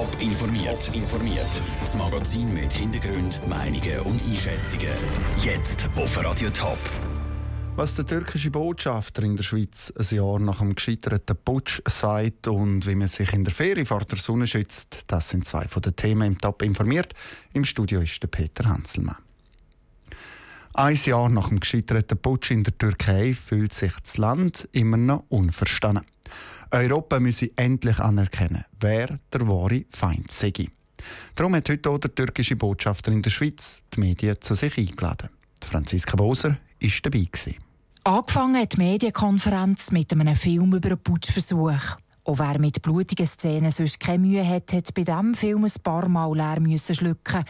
[0.00, 0.90] Top informiert.
[0.94, 1.60] informiert.
[1.78, 4.94] Das Magazin mit Hintergrund, Meinungen und Einschätzungen.
[5.44, 6.78] Jetzt auf Radio Top.
[7.76, 12.86] Was der türkische Botschafter in der Schweiz ein Jahr nach dem gescheiterten Putsch sagt und
[12.86, 15.94] wie man sich in der Ferie vor der Sonne schützt, das sind zwei von den
[15.94, 17.12] Themen im Top informiert.
[17.52, 19.16] Im Studio ist der Peter Hanselmann.
[20.74, 25.24] Ein Jahr nach dem gescheiterten Putsch in der Türkei fühlt sich das Land immer noch
[25.28, 26.04] unverstanden.
[26.70, 30.52] Europa müsse endlich anerkennen, wer der wahre Feind sei.
[31.34, 35.30] Darum hat heute auch der türkische Botschafter in der Schweiz die Medien zu sich eingeladen.
[35.64, 37.28] Franziska Boser war dabei.
[38.04, 41.96] Angefangen hat die Medienkonferenz mit einem Film über einen Putschversuch.
[42.24, 46.08] Auch wer mit blutigen Szenen sonst keine Mühe hat, hat bei diesem Film ein paar
[46.08, 47.44] Mal leer müssen schlucken.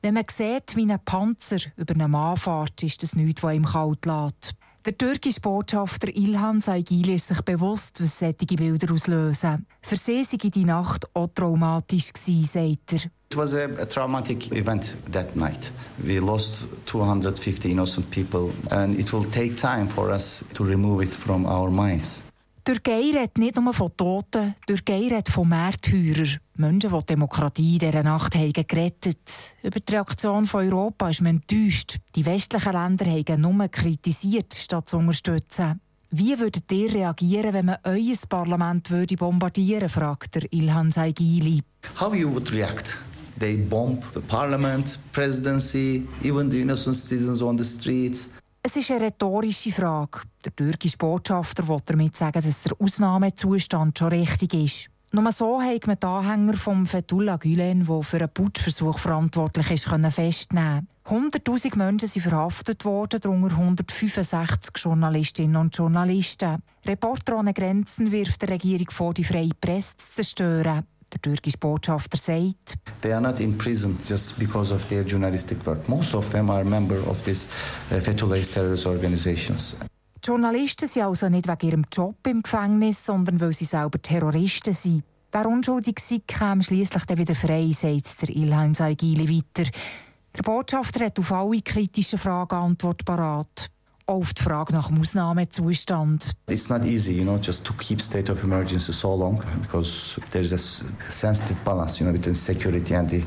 [0.00, 3.64] Wenn man sieht, wie ein Panzer über einen Mann fährt, ist das nichts, was ihm
[3.64, 4.54] kalt lässt.
[4.84, 9.66] Der türkische Botschafter Ilhan Saigili ist sich bewusst, was solche Bilder auslösen.
[9.82, 13.10] Für sie sei die Nacht auch traumatisch gewesen, sagt er.
[13.30, 15.72] It was a, a traumatic event that night.
[15.98, 21.12] We lost 250 innocent people and it will take time for us to remove it
[21.12, 22.22] from our minds.
[22.68, 26.38] Türkei redet nicht nur von Toten, Türkei redet von Märtyrern.
[26.56, 29.16] Menschen, die die Demokratie in dieser Nacht haben gerettet
[29.62, 31.96] Über die Reaktion von Europa ist man enttäuscht.
[32.14, 35.80] Die westlichen Länder haben nur kritisiert, statt zu unterstützen.
[36.10, 41.62] Wie würdet ihr reagieren, wenn man euer Parlament würde bombardieren fragt der Ilhan Saigili.
[41.98, 42.98] How you would react?
[43.38, 48.28] They bomb the parliament, presidency, even the innocent citizens on the streets.
[48.62, 50.20] Es ist eine rhetorische Frage.
[50.44, 54.90] Der türkische Botschafter will damit sagen, dass der Ausnahmezustand schon richtig ist.
[55.10, 59.88] Nur so hat man die Anhänger von Fethullah Gülen, der für einen Putschversuch verantwortlich ist,
[59.88, 66.62] festnehmen 100.000 Menschen sind verhaftet worden, darunter 165 Journalistinnen und Journalisten.
[66.84, 70.84] Reporter ohne Grenzen wirft der Regierung vor, die freie Presse zu zerstören.
[71.12, 75.88] Der türkische Botschafter sagt, They are not in prison just because of their journalistic work.
[75.88, 77.48] Most of them are members of these
[77.90, 79.76] uh, Fethullahist terrorist organizations.
[80.24, 84.74] Die Journalisten sind also nicht wegen ihrem Job im Gefängnis, sondern weil sie selber Terroristen
[84.74, 85.04] sind.
[85.32, 89.70] Wer unschuldig sei, kam schliesslich dann wieder frei, sagt der Ilhan Saigili weiter.
[90.36, 93.70] Der Botschafter hat auf alle kritischen Fragen Antwort parat
[94.08, 96.32] auf die Frage nach dem Ausnahmezustand.
[96.48, 100.42] It's not easy, you know, just to keep state of emergency so long because there
[100.42, 100.58] is a
[101.10, 103.22] sensitive balance, you know, between security and the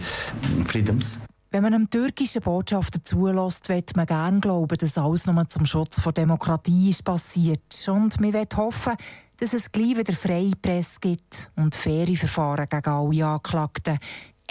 [0.66, 1.20] freedoms.
[1.54, 6.02] Wenn man einem türkischen Botschafter zulässt, wird man gerne glauben, dass alles nur zum Schutz
[6.02, 7.88] der Demokratie ist passiert.
[7.90, 8.94] Und man wird hoffen,
[9.38, 14.00] dass es gleich wieder freie Presse gibt und faire Verfahren gegen alle Anklagten.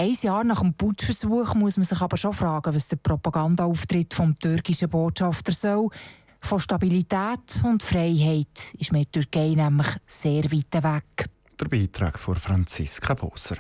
[0.00, 4.38] Ein Jahr nach dem Putschversuch muss man sich aber schon fragen, was der Propagandaauftritt vom
[4.38, 5.90] türkischen Botschafter soll.
[6.40, 11.26] Von Stabilität und Freiheit ist mit Türkei nämlich sehr weit weg.
[11.60, 13.58] Der Beitrag von Franziska Boser.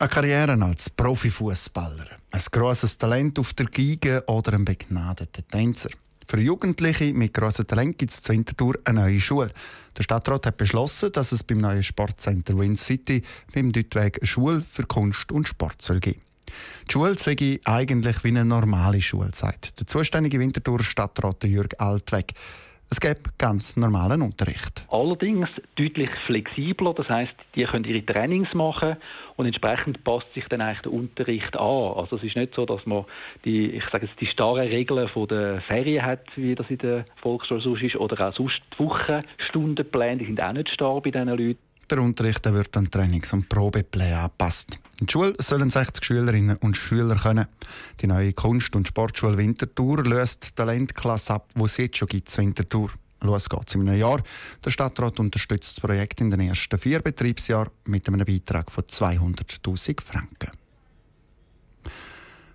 [0.00, 5.90] Eine Karriere als Profifußballer, ein grosses Talent auf der Geige oder ein begnadeter Tänzer.
[6.26, 9.50] Für Jugendliche mit grossem Talent gibt es zur Winterthur eine neue Schule.
[9.96, 13.22] Der Stadtrat hat beschlossen, dass es beim neuen Sportcenter Win City
[13.54, 16.20] beim Deutweg eine Schule für Kunst und Sport soll geben.
[16.88, 22.34] Die Schule sei eigentlich wie eine normale Schule, sagt der zuständige Winterthur Stadtrat Jürg Altweg.
[22.90, 24.86] Es gibt ganz normalen Unterricht.
[24.88, 28.96] Allerdings deutlich flexibler, das heißt, die können ihre Trainings machen
[29.36, 31.92] und entsprechend passt sich dann eigentlich der Unterricht an.
[31.96, 33.04] Also es ist nicht so, dass man
[33.44, 37.04] die, ich sage jetzt, die starren Regeln von der Ferien hat, wie das in der
[37.16, 41.28] Volksschule sonst ist, oder auch sonst die Wochenstundenpläne, die sind auch nicht starr bei diesen
[41.28, 41.67] Leuten.
[41.90, 44.78] Der Unterricht wird an Trainings- und Probepläne angepasst.
[45.00, 47.46] In die Schule sollen 60 Schülerinnen und Schüler können.
[48.00, 52.28] Die neue Kunst- und Sportschule Winterthur löst die Talentklasse ab, die es jetzt schon gibt
[52.28, 52.90] zu Winterthur.
[53.22, 54.22] Los geht's im neuen Jahr.
[54.64, 60.02] Der Stadtrat unterstützt das Projekt in den ersten vier Betriebsjahren mit einem Beitrag von 200.000
[60.02, 60.50] Franken.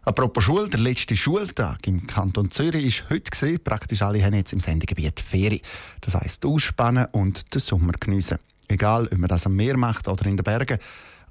[0.03, 3.63] Apropos Schule, der letzte Schultag im Kanton Zürich ist heute gesehen.
[3.63, 5.61] Praktisch alle haben jetzt im Sendegebiet Ferien.
[6.01, 8.38] Das heisst ausspannen und den Sommer geniessen.
[8.68, 10.79] Egal, ob man das am Meer macht oder in den Bergen.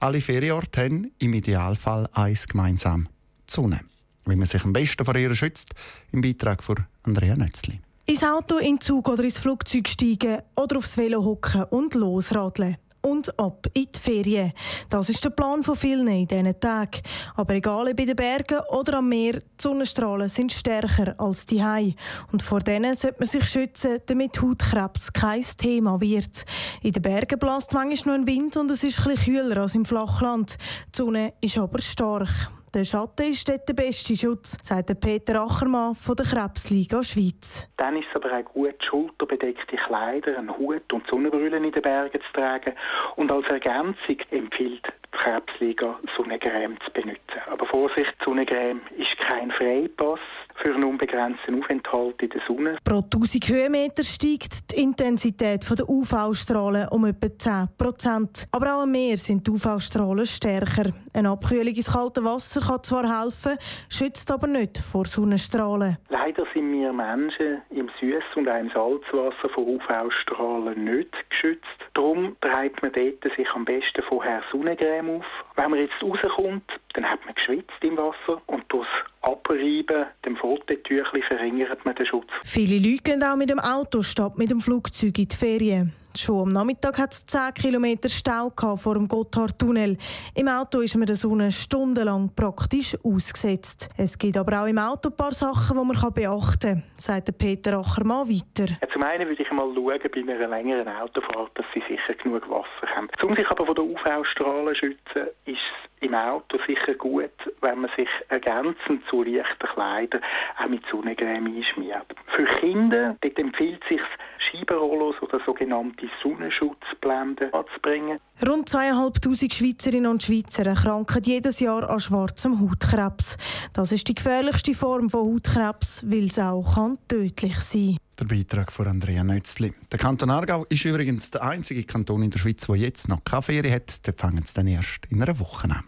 [0.01, 3.09] Alle Ferienorte haben im Idealfall eins gemeinsam:
[3.49, 3.81] die Sonne.
[4.27, 5.75] Wie man sich am besten vor ihr schützt,
[6.13, 7.81] im Beitrag von Andrea Nötzli.
[8.07, 12.77] Ins Auto, in den Zug oder ins Flugzeug steigen oder aufs Velo hocken und losradeln
[13.03, 14.53] und ab in die Ferien.
[14.89, 17.03] Das ist der Plan von vielen in diesen Tagen.
[17.35, 21.63] Aber egal ob in den Bergen oder am Meer, die Sonnenstrahlen sind stärker als die
[21.63, 21.95] Hai.
[22.33, 26.45] Und vor denen sollte man sich schützen, damit Hautkrebs kein Thema wird.
[26.83, 29.85] In den Bergen bläst manchmal noch ein Wind und es ist etwas kühler als im
[29.85, 30.57] Flachland.
[30.95, 32.29] Die Sonne ist aber stark.
[32.75, 37.69] Der Schatten ist dort der beste Schutz, sagt Peter Achermann von der Krebsliga Schweiz.
[37.77, 42.19] Dann ist es aber auch gut, schulterbedeckte Kleider, einen Hut und Sonnenbrille in den Bergen
[42.23, 42.73] zu tragen.
[43.17, 47.21] Und als Ergänzung empfiehlt Krebsliga Sonnencreme zu benutzen.
[47.51, 50.21] Aber Vorsicht, Sonnencreme ist kein Freipass
[50.57, 52.77] für einen unbegrenzten Aufenthalt in der Sonne.
[52.83, 58.47] Pro 1000 Höhenmeter steigt die Intensität der UV-Strahlen um etwa 10 Prozent.
[58.51, 60.93] Aber auch am Meer sind die UV-Strahlen stärker.
[61.15, 63.59] Eine Abkühlung ins kalte Wasser kann zwar helfen,
[63.91, 65.99] schützt aber nicht vor Sonnenstrahlen.
[66.09, 71.67] Leider sind wir Menschen im Süß- und auch im Salzwasser vor UV-Strahlen nicht geschützt.
[71.93, 75.25] Darum treibt man dort sich am besten vorher Sonnencreme auf.
[75.57, 78.89] Wenn man jetzt rauskommt, dann hat man geschwitzt im Wasser und durch
[79.23, 82.29] Abreiben, dem Fototüchli, verringert man den Schutz.
[82.45, 85.93] Viele Leute gehen auch mit dem Auto statt mit dem Flugzeug in die Ferien.
[86.15, 89.97] Schon am Nachmittag hat es 10 km Stau vor dem Gotthardtunnel.
[90.35, 93.89] Im Auto ist man der Sonne stundenlang praktisch ausgesetzt.
[93.97, 97.79] Es gibt aber auch im Auto ein paar Sachen, die man beachten kann, sagt Peter
[97.79, 98.75] Achermann weiter.
[98.83, 102.49] Ja, zum einen würde ich mal schauen bei einer längeren Autofahrt, dass sie sicher genug
[102.51, 103.09] Wasser haben.
[103.23, 107.31] Um sich aber von der UV-Strahlen zu schützen, ist es im Auto sicher gut,
[107.61, 110.21] wenn man sich ergänzend zu leichten Kleidern
[110.59, 112.07] auch mit Sonnencreme einschmiert.
[112.27, 114.01] Für Kinder dort empfiehlt sich
[114.39, 118.19] Scheibenrollos oder sogenannte Sonnenschutzblenden anzubringen.
[118.47, 123.37] Rund 2'500 Schweizerinnen und Schweizer erkranken jedes Jahr an schwarzem Hautkrebs.
[123.73, 128.71] Das ist die gefährlichste Form von Hautkrebs, weil es auch kann tödlich sein der Beitrag
[128.71, 129.73] von Andrea Nötzli.
[129.91, 133.43] Der Kanton Aargau ist übrigens der einzige Kanton in der Schweiz, der jetzt noch keine
[133.43, 134.07] Ferien hat.
[134.07, 135.83] Dort fangen sie dann erst in einer Woche an.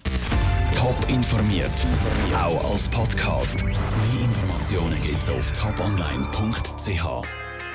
[0.75, 1.87] Top informiert,
[2.37, 3.63] auch als Podcast.
[3.65, 3.75] Mehr
[4.21, 7.44] Informationen gibt es auf toponline.ch.